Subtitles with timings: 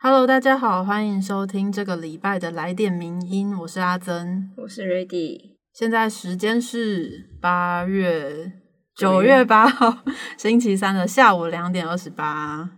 [0.00, 5.56] Hello，大家好，欢迎收听这个礼拜的来电名音，我是阿珍，我是 Ready。
[5.72, 8.52] 现在时间是八月
[8.94, 9.98] 九月八号
[10.36, 12.70] 星期三的下午两点二十八。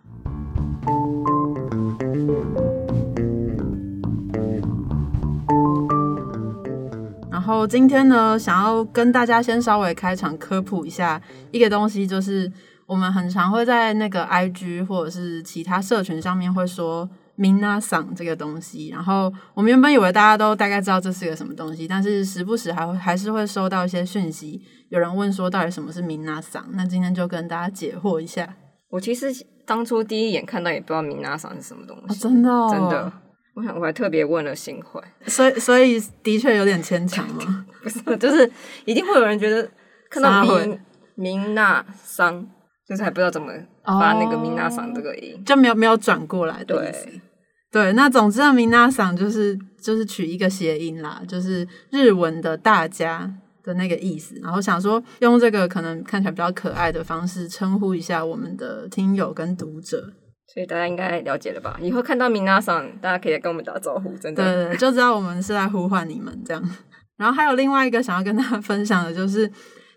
[7.31, 12.51] 然后今天呢，想要跟大家先稍微开场科普一下一个东西，就是
[12.91, 17.09] 我们很常会在那个 IG 或者是其他社群上面会说
[17.39, 18.89] “mina 桑”这个东西。
[18.89, 26.67] 然后我们原本以为大家都大概知道这是个什么东西，但是时不时还会还是会收到一些讯息，有人问说到底什么是 “mina 桑”。
[26.75, 28.57] 那今天就跟大家解惑一下。
[28.89, 29.29] 我其实
[29.65, 33.13] 当初第一眼看到也不知道 “mina 桑”是什么东西，真的真的。
[33.55, 37.67] 我想我还特别问了新会，所以所以的确有点牵强嘛？
[37.85, 38.51] 不是，就是
[38.85, 39.71] 一定会有人觉得
[40.11, 40.81] 看到明
[41.15, 42.45] 明娜桑，
[42.91, 43.53] 就是还不知道怎么
[43.85, 46.65] 发那个米娜桑这个音，就没有没有转过来。
[46.65, 46.93] 对
[47.71, 54.35] 对，那总之米娜桑就是就是取一个谐音啦，就是日文的大家的那个意思。
[54.43, 60.13] 然后想说用这个可能看起来比较可爱的方式称呼一下我们的听友跟读者。
[60.53, 61.79] 所以大家应该了解了吧？
[61.81, 64.43] 以后看到米娜桑，大家可以跟我们打招呼，真的。
[64.43, 66.61] 对对，就知道我们是在呼唤你们这样。
[67.17, 69.49] 然后还有另外一个想要跟大家分享的，就是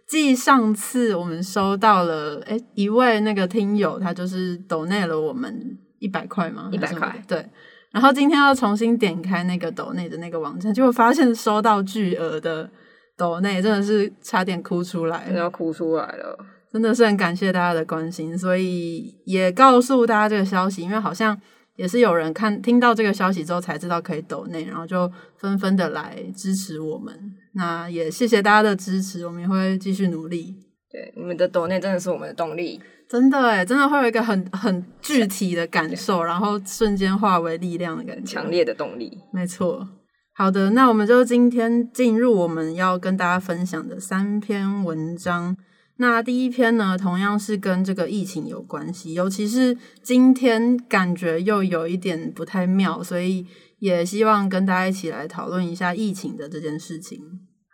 [0.07, 6.69] 继上次我们收到了，哎，一位那个听友，他就是抖内了我们一百块吗？
[6.71, 7.23] 一百块。
[7.27, 7.45] 对。
[7.91, 12.69] 然后今天要重新点开那个抖内的那个网站，结果发现收到巨额的
[13.15, 16.37] 抖内，真的是差点哭出来，要哭出来了。
[16.71, 21.39] 真的是很感谢大家的关心，所以也告诉大家这个消息，因为好像
[21.75, 27.13] 也是有人看听到这个消息之后才知道可以抖内，然后就纷纷的来支持我们。
[27.53, 30.55] 那也谢谢大家的支持，我们也会继续努力。
[30.91, 32.79] 对，你们的抖内真的是我们的动力，
[33.09, 39.19] 真的哎，真的会有一个很很具体的感受，然后瞬间化为力量的感觉，强烈的动力。
[39.31, 39.87] 没错。
[40.35, 45.57] 好的，那我们就今天进入我们要跟大家分享的三篇文章。
[46.03, 53.47] 那第一篇呢，同样是跟这个疫情有关系，尤其是今天感觉又有一点不太妙，所以
[53.79, 57.21] 也希望跟大家一起来讨论一下疫情的这件事情。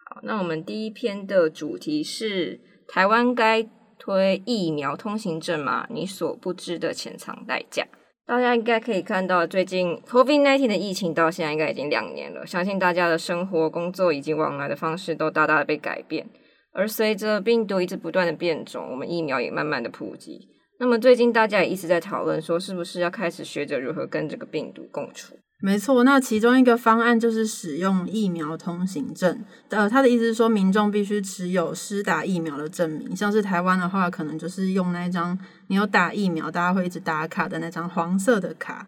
[0.05, 3.67] 好，那我们第一篇的主题是台湾该
[3.97, 5.87] 推疫苗通行证吗？
[5.89, 7.87] 你所不知的潜藏代价。
[8.27, 16.27] 大家应该可以看到，最近 COVID-19 的疫情到现在应该已经两年了，相信大家的生活、工作以及往来的方式都大大的被改变。
[16.71, 20.47] 而随着病毒一直不断的变种，我们疫苗也慢慢的普及。
[20.79, 25.35] 那么最近大家也一直在讨论，说是不是要开始学着如何跟这个病毒共处？
[25.61, 29.43] 没错，那其中一个方案就是使用疫苗通行证。
[29.67, 33.13] 呃，他的意思是说，民众必须持有施打疫苗的证明。
[33.13, 35.37] 像是台湾的话，可能就是用那张
[35.67, 38.87] 你有打疫苗，大家会一直打卡的那张黄色的卡。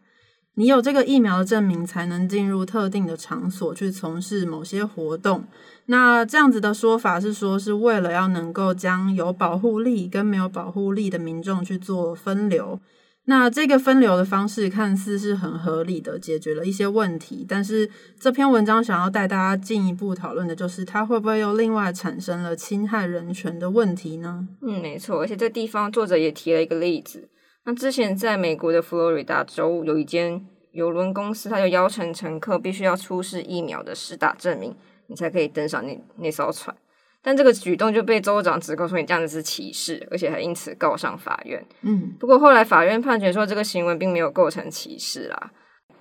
[0.55, 5.45] 你有这个疫苗的证明，才能进入特定的场所去从事某些活动。
[5.85, 12.79] 那这样子的说法是说，是为了要能够将有保护力跟没有保护力的民众去做分流。
[13.25, 17.45] 那这个分流的方式看似是很合理的，解决了一些问题。
[17.47, 17.89] 但是
[18.19, 24.47] 这篇文章想要带大家进一步讨论的就是，它会不会又另外产生了侵害人权的问题呢？
[24.61, 25.19] 嗯，没错。
[25.21, 27.29] 而且这地方作者也提了一个例子。
[27.65, 34.75] 那之前在美国的佛罗里达州有一间邮轮公司，它就邀请乘客必须要出示疫苗的施打证明，
[35.07, 36.75] 你才可以登上那那艘船。
[37.21, 41.63] 但这个举动就被州长指控说你这样子是歧视，而且还因此告上法院。
[41.81, 45.51] 嗯，不过后来法院判决说这个行为并没有构成歧视啦。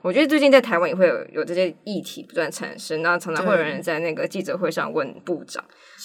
[0.03, 5.63] 我觉得最近在台湾也会有有这些议题不断产生，那常常会有人在那个记者会上问部长。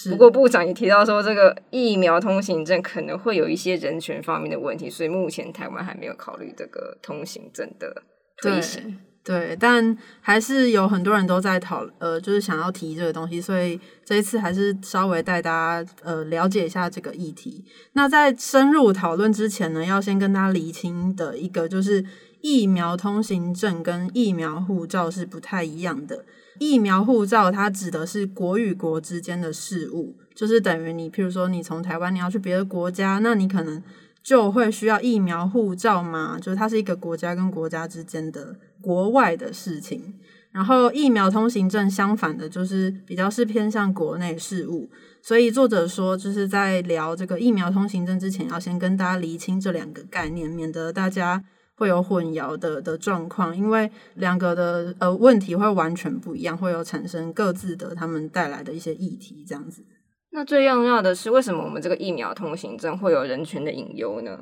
[0.09, 8.03] 不过部长也提到说，这个疫苗通行证可能会有一些人权方面的问题，所以目前台湾还没有考虑这个通行证的
[8.41, 8.97] 推行。
[9.23, 17.65] 对，但还是有很多人都在讨，呃，就是想要提这个东西，所以这一次还是稍微带大家呃了解一下这个议题。
[17.93, 22.05] 那在深入讨论之前呢，要先跟大家厘清的一个就是
[22.45, 26.23] 疫苗通行证跟疫苗护照是不太一样的。
[26.59, 33.81] 疫苗护照它指的是国与国之间的事务，就是等于你，譬如说你从台湾你要去别的国家，那你可能
[34.21, 38.55] 就会需要疫苗护照嘛，就是它是一个国家跟国家之间的。
[38.81, 40.13] 国外的事情，
[40.51, 44.87] 然后疫苗通行证相反的，就是比较是偏向国内事务。
[45.23, 51.43] 所以作者说，就是在聊这个疫苗通行证之前，要先跟大家厘清这两个概念，免得大家
[51.75, 53.55] 会有混淆的的状况。
[53.55, 59.85] 因为两个的呃问题会完全不一样，会有产生各自的他们带来的一些议题，这样子。
[60.31, 64.37] 那最重要的是，为什么我们这个疫苗通行证会有人权的隐忧呢？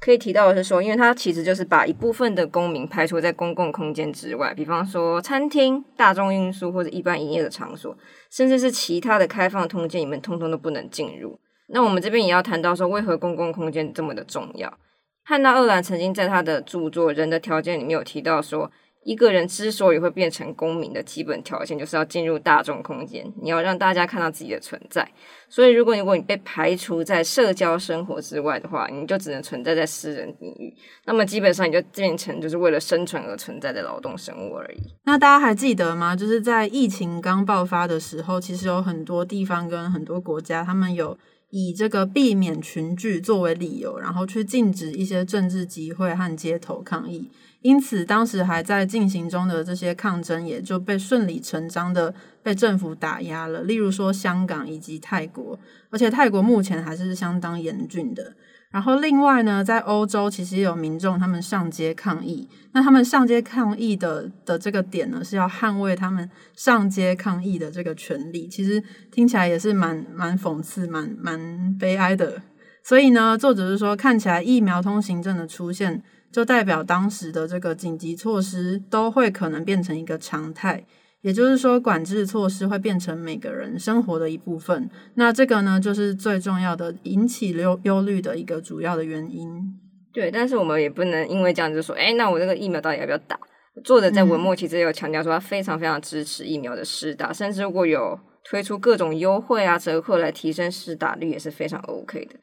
[0.00, 7.96] 可以提到的是说，因为它其实就是把一部分的公民排除在公共空间之外，比方说餐厅、大众运输或者一般营业的场所，
[8.30, 11.38] 甚至是其他的开放空间，你们通通都不能进入。
[11.68, 14.70] 那我们这边也要谈到说，为何公共空间这么的重要？
[15.24, 18.70] 汉娜·厄兰曾经在他的著作《人的条件》里面有提到说。
[19.06, 25.06] 一个人之所以会变成公民的基本条件，就是要进入大众空间，你要让大家看到自己的存在。
[25.46, 30.74] 所以，如果如果你被排除在社交生活之外的话，你就只能存在在私人领域。
[31.04, 34.80] 那么，基本上你就变成就是为了生存而存在的劳动生物而已。
[35.04, 36.16] 那大家还记得吗？
[36.16, 41.18] 就是在疫情刚爆发的时候，其实有很多地方跟很多国家，他们有
[41.56, 47.30] 以这个避免群聚作为理由，然后去禁止一些政治集会和街头抗议。
[47.62, 52.12] 因此，当时还在进行中的这些抗争也就被顺理成章的
[52.42, 53.62] 被政府打压了。
[53.62, 55.56] 例如说香港以及泰国，
[55.90, 58.34] 而且泰国目前还是相当严峻的。
[58.74, 62.48] 然后另外呢，在欧洲其实也有民众他们上街抗议。
[62.72, 68.48] 那他们上街抗议的的这个点呢，是要捍卫他们上街抗议的这个权利。
[68.48, 68.82] 其实
[69.12, 72.42] 听起来也是蛮蛮讽刺、蛮蛮悲哀的。
[72.82, 76.02] 所以呢，作者是说，看起来疫苗通行证的出现。
[76.32, 80.84] 就代表当时的这个紧急措施都会可能变成一个常态，
[81.24, 84.90] 也就是说，管制措施会变成每个人生活的一部分。
[85.14, 89.48] 那这个呢，就是最重要的引起忧忧虑的一个主要的原因。
[90.12, 93.38] 对，但是我们也不能因为这样就说，哎，那我这个疫苗到底要不要打？
[93.82, 102.34] 作者在文末其实有强调说，他非常非常支持疫苗的施打，甚至如果有推出各种优惠啊折扣来提升施打率，也是非常 OK 的。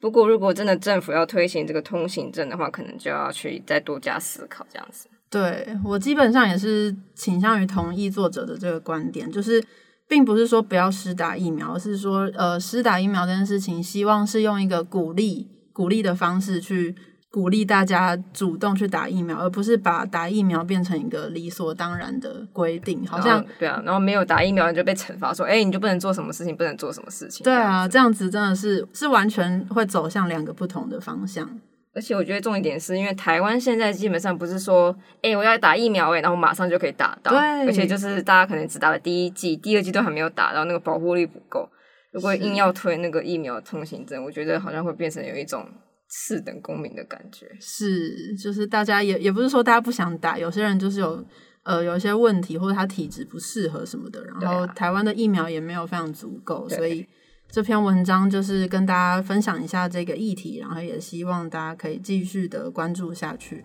[0.00, 5.10] 不过，如果真的政府要推行这个通行证的话，可能就要去再多加思考这样子。
[5.30, 9.64] 对我基本上也是倾向于同意作者的这个观点，就是
[10.08, 16.94] 并不是说不要施打疫苗，而是说呃施打疫苗这件事情，希望是用一个鼓励鼓励的方式去。
[17.32, 23.06] 鼓励大家主动去打疫苗，而不是把打疫苗变成一个理所当然的规定。
[23.06, 27.44] 好像对啊，然后没有打疫苗你就被惩罚，说哎，你就不能做什么事情，不能做什么事情。
[27.44, 31.48] 对啊，这样子真的是是完全会走向两个不同的方向。
[31.94, 37.32] 而且我觉得重一点是因为台湾现在基本上不是说哎我要打疫苗哎，然后马上就可以打到。
[37.32, 41.68] 对，而且就是大家可能只打了第一剂，第二剂都还没有打到，那个保护力不够。
[42.12, 45.66] 如果硬要推那个疫苗通行证，我觉得好像会变成有一种。
[46.12, 51.24] 次等公民的感觉是，就是大家也也不是说大家不想打，有些人就是有
[51.62, 57.06] 呃有一些问题，或者他体质不适合什么的，然后台湾的疫苗也没有非常足够，所以
[57.52, 63.64] 这篇文章就是跟大家分享一下这个议题，然后也希望大家可以继续的关注下去。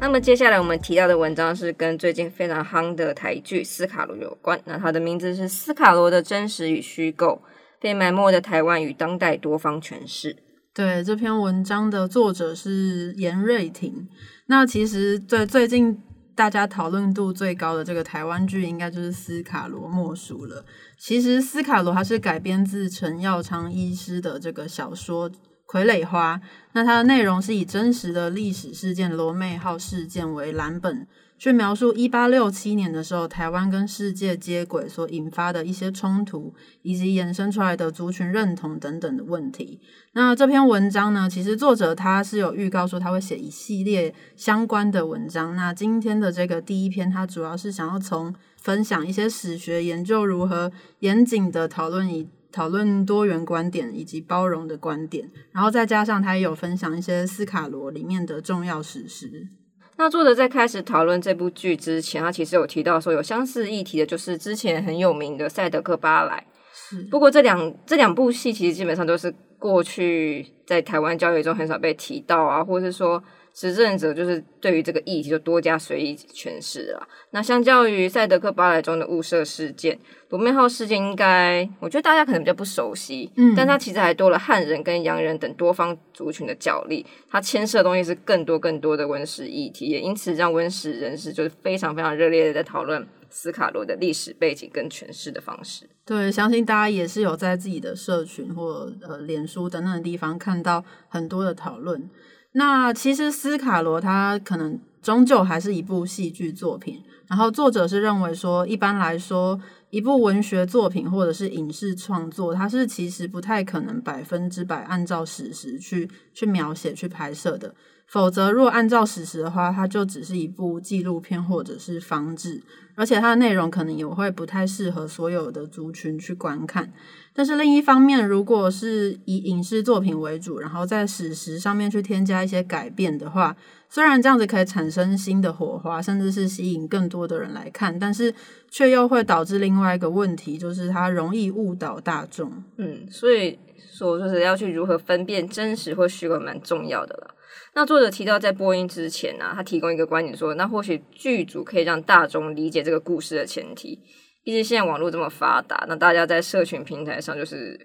[0.00, 4.60] 那么接下来我们提到的文章是跟最近非常夯的台剧《斯卡罗》有关。
[4.64, 7.40] 那它的名字是《斯卡罗的真实与虚构：
[7.78, 10.34] 被埋没的台湾与当代多方诠释》。
[10.74, 14.08] 对这篇文章的作者是严瑞婷。
[14.46, 16.00] 那其实最最近
[16.34, 20.64] 大家讨论度最高的这个台湾剧，应该就是《斯卡罗》莫属了。
[20.98, 25.30] 其实《斯卡罗》它是改编自陈耀昌医师的这个小说。
[25.64, 26.38] 傀儡花，
[26.74, 31.06] 那它的内容是以真实的历史事件罗妹号事件为蓝本，
[31.42, 39.80] 去描述一八六七年的时候台湾跟世界接轨所引发的一些冲突，以及衍生出来的族群认同等等的问题。
[40.12, 45.56] 那这篇文章呢，其实作者他是有预告说他会写一系列相关的文章。
[45.56, 50.70] 那今天的这个第一篇，他主要是想要从分享一些史学研究如何
[51.00, 52.28] 严谨的讨论以。
[52.52, 59.48] 讨论多元观点以及包容的观点，然后再加上他也有分享一些斯卡罗里面的重要史实。
[59.96, 66.46] 那作者在开始讨论这部剧之前，他其实有提到说有相似议题的，就是之前很有名的《赛德克巴莱》。
[66.72, 73.22] 是，不过这两这两部戏其实基本上都是过去在台湾教育中很少被提到啊，或者是说。
[73.54, 77.08] 执政者就是对于这个议题就多加随意诠释了。
[77.32, 79.98] 那相较于赛德克巴莱中的雾社事件，
[80.30, 83.30] 罗妹号事件应该，我觉得大家可能比较不熟悉。
[83.36, 95.88] 嗯，但它其实还多了汉人跟洋人等多方族群的角力，它牵涉的东西是更多更多的文史议题，也因此让文史人士就是非常非常热烈的在讨论斯卡罗的历史背景跟诠释的方式。
[96.06, 102.08] 对，相信大家也是有在自己的社群或呃脸书等等的地方看到很多的讨论。
[102.52, 109.58] 那其实斯卡罗他可能终究还是一部戏剧作品，然后作者是认为说，一般来说，
[109.90, 117.74] 一部文学作品或者是影视创作，它是其实不太可能百分之百按照史实去去描写、去拍摄的。
[118.12, 122.62] 否则，若按照史实的话，它就只是一部纪录片或者是方志，
[122.94, 126.92] 而且它的内容可能也会不太适合所有的族群去观看。
[127.32, 133.56] 但是另一方面，如果是以影视作品为主，然后在史实上面去添加一些改变的话，
[133.88, 138.34] 虽然这样子可以产生新的火花，甚至是吸引更多的人来看，但是
[138.70, 142.52] 却又会导致另外一个问题，就是它容易误导大众。
[142.76, 143.58] 嗯，所以
[143.90, 147.34] 说就是要去如何分辨真实或虚构，蛮重要的了。
[147.74, 153.98] 那作者提到，在播音之前呢，他提供一个观点说，那或许剧组可以让大众理解这个故事的前提。
[154.44, 157.78] 毕竟现在网络这么发达，那大家在社群平台上就是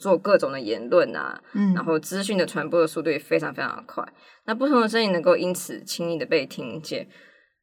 [0.00, 4.06] 做各种的言论啊，嗯，然后资讯的传播的速度也非常非常的快。
[4.44, 7.06] 那不同的声音能够因此轻易的被听见。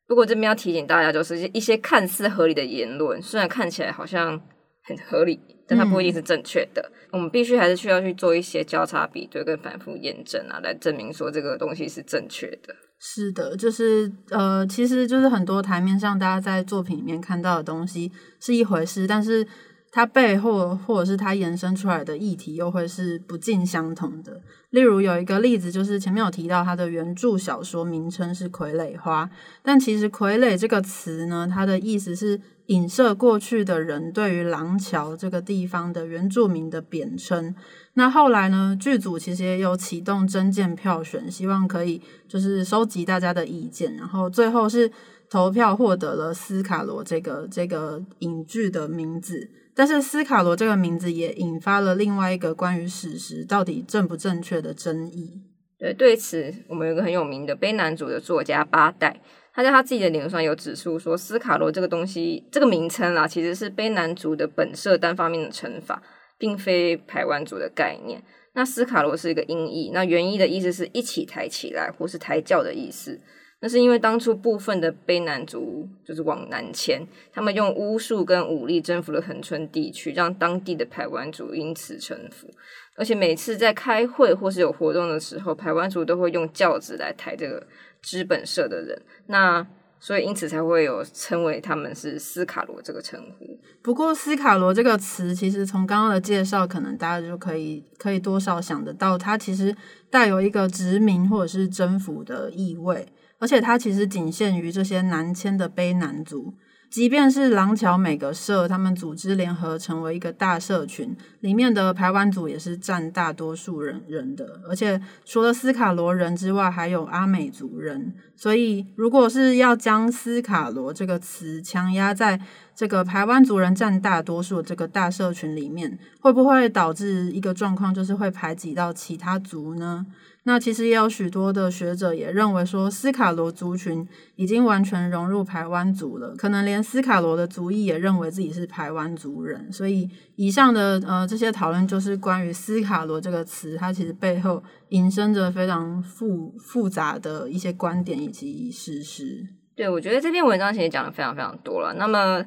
[0.08, 4.42] 不过这边要提醒大家，就是一些看似合理的言论，虽然看起来好像
[4.84, 5.40] 很合理，
[5.70, 6.92] 但它不一定是正确的。
[7.12, 12.76] 我们必须还是需要去做一些交叉比对跟反复验证啊，来证明说这个东西是正确的。
[13.00, 18.12] 是的，就是呃，其实就是很多台面上大家在作品里面看到的东西
[18.42, 19.48] 是一回事，但是
[19.92, 24.42] 它背后或者是它延伸出来的议题又会是不尽相同的。
[24.70, 29.26] 例如有一个例子，就是前面有提到它的原著小说名称是《傀儡花》，
[29.64, 37.56] 但其实“傀儡”这个词呢，它的意思是影射过去的人对于廊桥这个地方的原住民的贬称。
[37.96, 38.78] 那后来呢？
[38.80, 44.90] 剧组其实也有启动征件票选，希望可以就是收集大家的意见，然后最后是
[45.32, 49.50] 投票获得了斯卡罗这个这个影剧的名字。
[49.80, 55.42] 但是斯卡罗这个名字也引发了另外一个关于史实到底正不正确的争议。
[55.78, 59.22] 对，对此我们有个很有名的悲男主的作家八代，
[59.54, 66.04] 他在他自己的脸上有指出说，斯卡罗这个东西这个名称啊，其实是悲男主的本色单方面的称法。
[66.40, 68.24] 并非排湾族的概念。
[68.54, 73.20] 那斯卡罗是一个音译，那原意的意思是一起抬起来，或是抬轿的意思。
[73.62, 82.48] 那是因为当初部分的卑南族就是往南迁，他们用巫术跟武力征服了恒春地区，让当地的排湾族因此臣服。
[82.96, 87.66] 而且每次在开会或是有活动的时候，排湾族都会用轿子来抬这个
[88.02, 89.02] 资本社的人。
[89.28, 89.66] 那
[90.02, 93.60] 所以，因此才会有称为他们是斯卡罗这个称呼。
[93.82, 99.76] 不过，斯卡罗这个词，其实从刚刚的介绍，可能大家就可以可以多少想得到，它其实
[100.10, 103.06] 带有一个殖民或者是征服的意味，
[103.40, 106.54] 而且它其实仅限于这些南迁的卑南族。
[106.90, 118.16] 即便是廊桥每个社，他们组织联合成为一个大社群，里面的排湾族也是占大多数人人的，而且除了斯卡罗人之外，还有阿美族人。
[118.36, 122.42] 所以，如果是要将斯卡罗这个词强压在
[122.74, 130.08] 这个排湾族人占大多数这个大社群里面，会不会导致一个状况，就是会排挤到其他族呢？
[130.50, 134.04] 那其实也有许多的学者也认为说，斯卡罗族群
[134.36, 139.72] 已经完全融入排湾族了，可能连斯卡罗的族裔也认为自己是排湾族人。
[139.72, 149.46] 所以，以上的呃这些讨论就是关于斯卡罗这个词，它其实背后引申着非常复复杂的一些观点以及事实。
[149.76, 151.94] 对，我觉得这篇文章其实讲的非常非常多了。
[151.94, 152.44] 那么。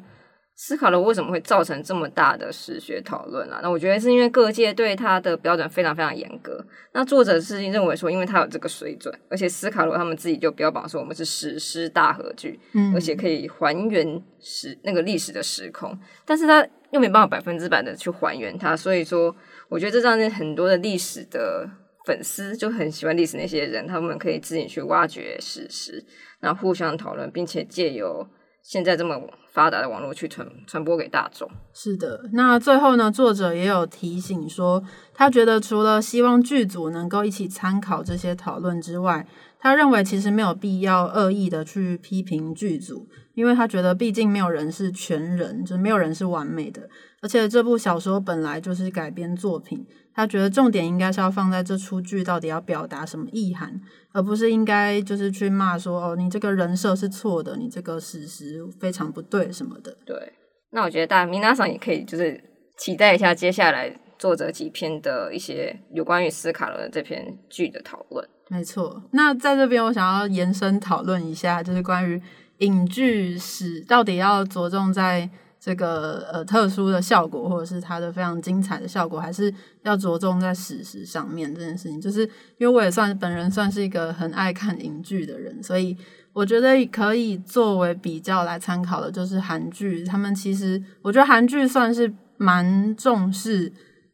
[0.55, 3.61] 斯卡罗为什么会造成这么大的史学讨论啊？
[3.63, 6.65] 那我觉得是因为各界对他的标准非常非常严格。
[6.93, 19.35] 那作者是认为说，因为他有这个水准，而且斯卡罗他们自己就标榜说我们是史诗大合剧，嗯，而且可以还原史那个历史的时空，但是他又没办法百分之百的去还原它，所以说
[19.69, 21.69] 我觉得这让很多的历史的
[22.05, 26.05] 粉丝就很喜欢历史那些人，他们可以自己去挖掘史实，
[26.41, 28.29] 然后互相讨论，并且借由
[28.63, 29.21] 现在这么。
[29.53, 31.47] 发达的网络去传传播给大众。
[31.75, 39.27] 是的，那最后呢，作者也有提醒说，他觉得除了希望剧组能够一起参考这些讨论之外，
[39.63, 46.83] 他认为其实没有必要恶意的去批评剧组，因为他觉得毕竟没有人是全人，就是没有人是完美的，
[47.21, 49.87] 而且这部小说本来就是改编作品。
[50.15, 53.81] 他觉得重点应该是要放在这出剧到底要表达什么意涵，
[54.13, 59.97] 而不是应该就是去骂说哦，你这个人设是错的，你这个事实非常不对什么的。
[60.05, 60.35] 对，
[60.73, 62.39] 那我觉得大米娜桑也可以就是
[62.77, 68.29] 期待一下接下来作者几篇的一些有关于斯卡罗的这篇剧的讨论。
[68.53, 72.21] 没错，那在这边我想要延伸讨论一下，就是关于
[72.59, 75.31] 影剧史到底要着重在。
[75.65, 79.55] 这个呃特殊的效果，或者是它的非常精彩的效果，还是
[79.85, 82.01] 要着重在史实上面这件事情。
[82.01, 82.23] 就是
[82.59, 85.97] 因为我也算本人算是一个很爱看影剧的人，所以
[86.33, 90.03] 我觉得可以作为比较来参考的，就是韩剧。
[90.03, 93.73] 他们其实我觉得韩剧算是蛮重视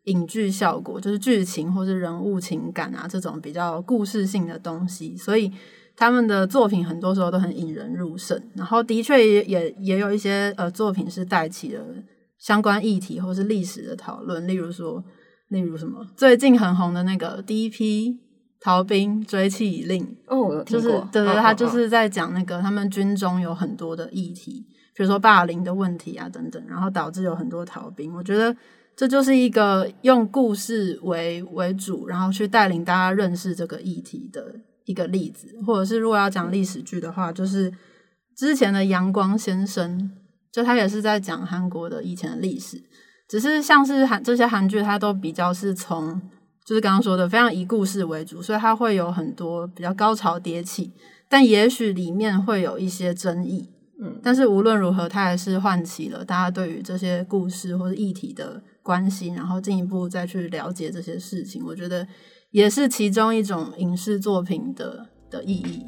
[0.08, 5.52] 影剧效果，就是剧情或是人物情感啊这种比较故事性的东西，所以
[5.96, 8.40] 他们的作品很多时候都很引人入胜。
[8.54, 11.82] 然后的确也也也有一些呃作品是带起了
[12.38, 15.02] 相关议题或是历史的讨论，例如说，
[15.48, 18.18] 例如什么最近很红的那个第一批
[18.60, 28.14] 逃兵追缉令，哦，就是过，对对，嗯他就是在讲那个他们军中有很多的议题，比如说霸凌的问题啊等等，然后导致有很多逃兵。
[28.14, 28.54] 我觉得
[28.98, 35.46] 这就是一个用故事为为主，然后去带领大家认识这个议题的一个例子。
[35.64, 37.72] 或者是如果要讲历史剧的话，就是
[38.36, 39.96] 之前的《阳光先生》，
[40.50, 42.82] 就他也是在讲韩国的以前的历史，
[43.28, 46.20] 只是像是韩这些韩剧，它都比较是从
[46.64, 50.92] 就是刚刚说的非常以故事为主，所以它会有很多比较高潮迭起，
[51.28, 53.68] 但也许里面会有一些争议。
[54.00, 61.62] 嗯，但是无论如何，它还是唤起了大家对于这些故事或者议题的关心，然后进一步再去了解这些事情。
[61.62, 62.08] 我觉得
[62.52, 65.84] 也是其中一种影视作品的的意义。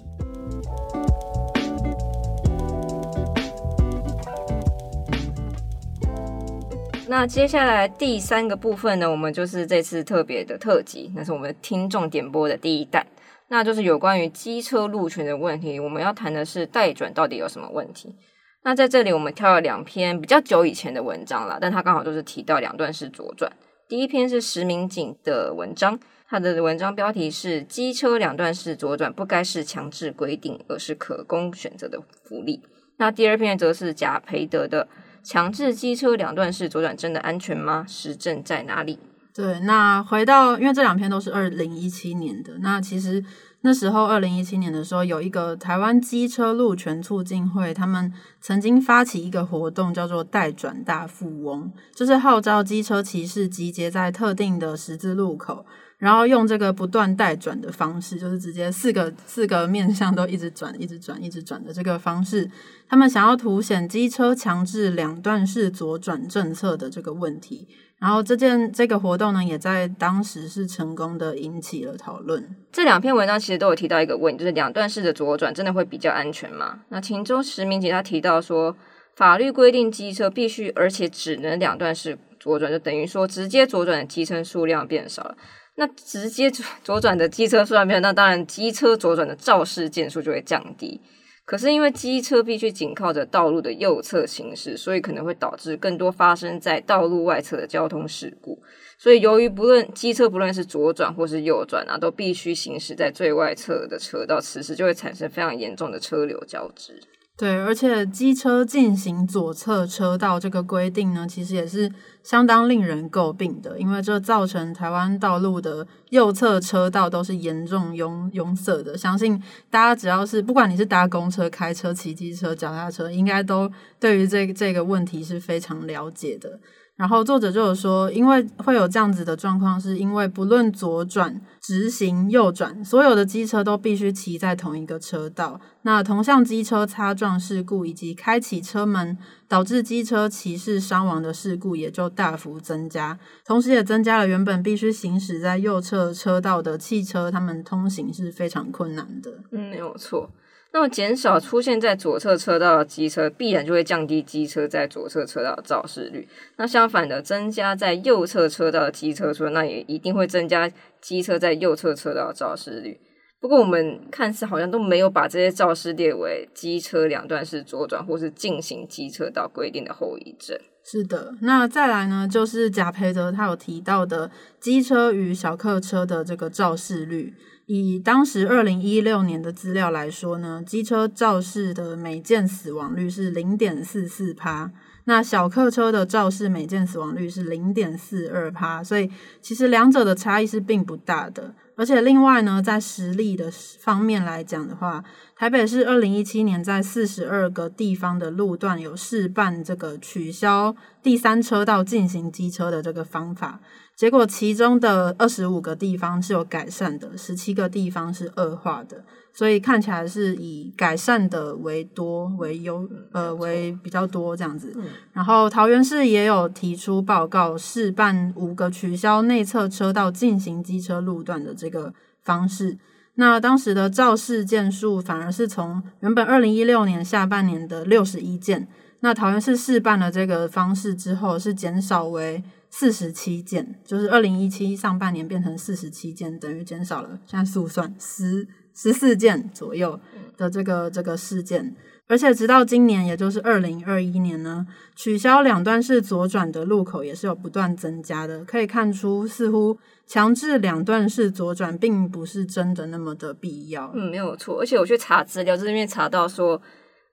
[7.09, 13.07] 那接下来第三个部分呢，我们就是这次特别的特辑，那是我们听众点播的第一弹，
[13.49, 15.81] 那就是有关于机车路权的问题。
[15.81, 18.15] 我们要谈的是代转到底有什么问题。
[18.63, 23.51] 那在这里我们挑了两篇比较久以前的文章了，但它刚好就是提到两段式左转。
[23.89, 25.99] 第一篇是石明景的文章，
[26.29, 32.63] 他的文章标题是“机车两段式左转不该是强制规定，而是可供选择的福利”。
[32.99, 34.87] 那第二篇则是贾培德的。
[35.23, 37.85] 强制机车两段式左转真的安全吗？
[37.87, 38.99] 实证在哪里？
[39.35, 43.23] 对，那回到，因为这两篇都是二零一七年的，那其实
[43.63, 55.67] 那时候二零一七年的时候，有一个台湾机车路权促进会，他们曾经发起一个活动，叫做“代转大富翁”，就是号召机车骑士集结在特定的十字路口。
[56.01, 62.51] 然后用这个不断带转的方式，就是直接四个四个面向都一直转、一直转、一直转的这个方式，
[62.89, 67.69] 他们想要凸显机车强制两段式左转政策的这个问题。
[67.99, 72.57] 然后这件这个活动呢，也在当时是成功的引起了讨论。
[72.73, 76.81] 这两篇文章其实都有提到一个问题，就是两段式的左转真的会比较安全吗？
[76.89, 78.75] 那秦州实名杰他提到说，
[79.17, 85.37] 法律规定机车必须而且只能两段式左转，就等于说直接左转的机车数量变少了。
[85.81, 86.51] 那直接
[86.85, 91.01] 左转的机车数量变少，那当然机车左转的肇事件数就会降低。
[91.47, 98.63] 可是因为机车必须紧靠着道路的右侧行驶，所以可能会导致更多发生在道路外侧的交通事故。
[98.99, 107.01] 所以由于不论机车不论是左转或是右转啊，都必须行驶在最外侧的车道，此时就会产生非常严重的车流交织。
[107.41, 111.91] 对，而且机车进行左侧车道这个规定呢，其实也是
[112.23, 118.95] 相当令人诟病的，因为这造成台湾道路的右侧车道都是严重拥拥塞的。
[118.95, 126.61] 相信大家只要是不管你是搭公车、开车、骑机车、脚踏车，应该都对于这这个问题是非常了解的。
[127.01, 135.59] 然后作者就有说，因为会有这样子的状况，是因为不论左转、直行、右转，所有的机车都必须骑在同一个车道。
[135.81, 139.17] 那同向机车擦撞事故以及开启车门
[139.49, 149.31] 导致机车骑士伤亡的事故也就大幅增加，同时也增加了原本必须行驶在右侧车道的汽车，他们通行是非常困难的。
[149.53, 150.31] 嗯，没有错。
[150.73, 156.29] 那么减少出现在左侧车道的机车，必然就会降低机车在左侧车道的肇事率。
[156.59, 163.01] 那相反的，增加在右侧车道的机车数，那也一定会增加机车在右侧车道的肇事率。
[163.41, 170.57] 不过我们看似好像都没有把这些肇事列为机车两段式左转或是进行机车道规定的后遗症。
[170.85, 174.31] 是的，那再来呢，就是贾培德他有提到的
[174.61, 177.35] 机车与小客车的这个肇事率。
[177.73, 184.73] 以当时二零一六年的资料来说呢，机车肇事的每件死亡率是零点四四趴，
[185.05, 189.09] 那小客车的肇事每件死亡率是零点四二趴，所以
[189.41, 191.55] 其实两者的差异是并不大的。
[191.77, 195.05] 而且另外呢，在实力的方面来讲的话，
[195.37, 203.61] 台北市二零一七年在四十二个地方的路段有试办这个取消第三车道进行机车的这个方法。
[204.01, 214.75] 结果其中的二十五个地方是有改善的，十七个地方是恶化的，所以看起来是以改善的为多为优，呃为比较多这样子。
[215.13, 222.79] 然后桃园市也有提出报告，试办五个取消内侧车道进行机车路段的这个方式。
[223.17, 228.67] 那当时的肇事件数反而是从原本二零一六年下半年的六十一件，
[229.01, 239.99] 那桃园市试办了这个方式之后，是减少为四十七件，就是二零一七上半年变成四十七件，等于减少了现在速算十十四件左右
[240.37, 241.75] 的这个这个事件。
[242.07, 248.45] 而且直到今年，也就是二零二一年呢，取消两段式左转的路口也是有不断增加的。
[248.45, 253.93] 可以看出，似乎强制两段式左转并不是真的那么的必要。
[253.95, 254.59] 嗯，没有错。
[254.61, 256.61] 而且我去查资料，这里面查到说，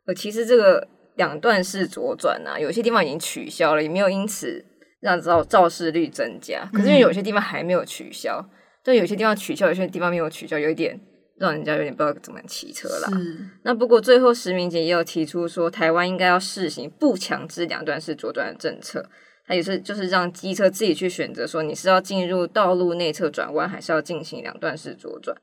[0.08, 4.64] 呃，其实这个两段式左转啊，有些地方已经取消了，也没有因此
[5.02, 6.68] 让照肇事率增加。
[6.72, 8.44] 可是因为有些地方还没有取消，
[8.84, 11.00] 就，有些地方取消，有些地方没有取消，有一点。
[11.40, 13.12] 让人家有点不知道怎么骑车啦。
[13.62, 19.08] 那不过最后石明杰也有提出说，台湾应该要试行不强制两段式左转的政策。
[19.46, 25.38] 他也是就是让机车自己去选择，说你是要进入道路内侧转弯，还是要进行两段式左转。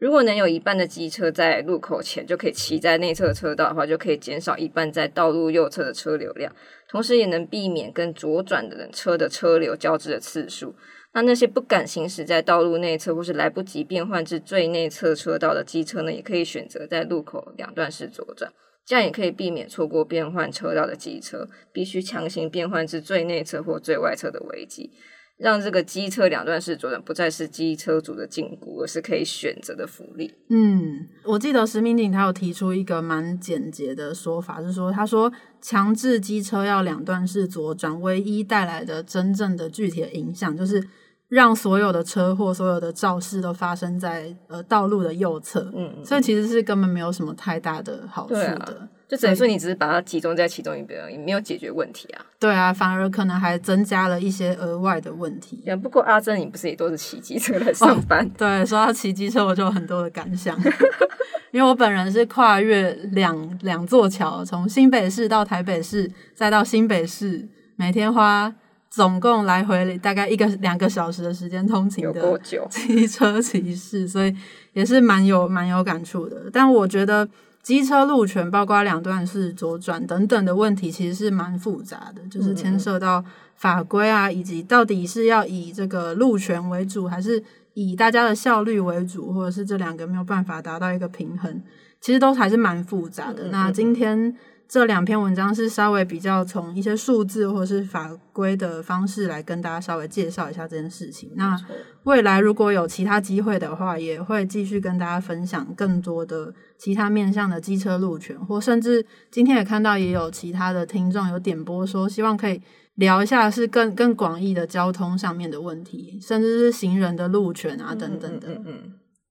[0.00, 6.50] 如果能有一半的机车在路口前就可以骑在内侧车道的话，就可以减少一半在道路右侧的车流量，
[6.88, 10.74] 同时也能避免跟左转的人车的车流交织的次数。
[11.12, 18.50] 那那些不敢行驶在道路内侧或是来不及变换至最内侧车道的机车呢，也可以选择在路口两段式左转，
[18.86, 24.92] 这样也可以避免错过变换车道的机车必须强行变换至最内侧或最外侧的危机，
[25.40, 30.32] 让这个机车两段式左转不再是机车主的禁锢，而是可以选择的福利。
[30.48, 40.86] 嗯，我记得石明景他有提出一个蛮简洁的说法，是说他说强制机车要两段式左转，唯一带来的真正的具体的影响就是。
[41.30, 52.26] 让所有的车祸、所有的肇事都发生在呃道路的右侧，嗯，所以其实是根本没有什么太大的好处的，就等于说你只是把它集中在其中一边，而已，没有解决问题啊。
[52.40, 55.62] 对啊，反而可能还增加了一些额外的问题。
[55.80, 58.28] 不过阿珍，你不是也都是骑机车来上班？
[58.30, 60.58] 对，说到骑机车，我就有很多的感想，
[61.52, 68.52] 因为我本人是跨越两两座桥，从新北市到台北市，再到新北市，每天花。
[68.90, 74.34] 总共来回大概一个两个小时的时间通勤的 机车骑士，所以
[74.72, 76.50] 也是蛮有蛮有感触的。
[76.52, 77.28] 但我觉得
[77.62, 83.24] 机车路权，包括两段式左转等等的问题，其实是蛮复杂的，就是牵涉到
[83.54, 87.40] 法规啊，以及到底是要以这个路权为主，还是
[87.74, 91.62] 以大家的效率为主，或者是这两个没有办法达到一个平衡，
[92.00, 93.50] 其实都还是蛮复杂的。
[93.52, 94.36] 那今天。
[94.70, 101.28] 这两篇文章是稍微比较从一些数字或者是法规的方式来跟大家稍微介绍一下这件事情。
[101.34, 101.58] 那
[102.04, 112.62] 未来如果有其他机会的话，也会继续跟大家分享更多的其他面向的机车路权，或甚至今天也看到也有其他的听众有点播说，希望可以
[112.94, 118.62] 聊一下是更更广义的交通上面的问题，甚至是行人的路权啊等等的。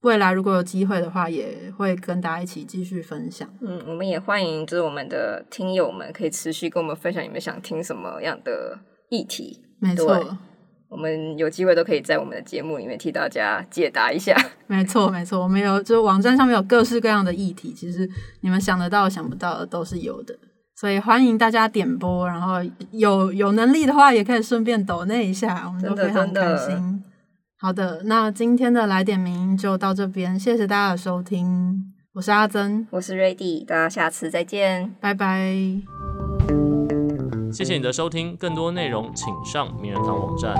[0.02, 3.48] 未来如果有机会的话，也会跟大家一起继续分享。
[3.60, 8.78] 嗯，我们也欢迎就是我们的听友们可以持续跟我们分享你们想听什么样的
[9.10, 9.62] 议题。
[9.78, 10.38] 没错，
[10.88, 14.34] 我们有机会都可以在我们的节目里面替大家解答一下。
[14.66, 18.08] 没错，没错，我们有就网站上面有各式各样的议题，其实
[18.40, 20.34] 你们想得到、想不到的都是有的。
[20.76, 22.54] 所以欢迎大家点播，然后
[22.92, 27.04] 有有能力的话，也可以顺便抖那一下，我们都非常开心。
[27.62, 35.54] 好的，那今天的来点名就到这边，谢谢大家的收听，我是阿珍，我是瑞迪，大家下次再见，拜拜。
[37.52, 40.54] 谢谢你的收听，更多内容请上名人堂网站。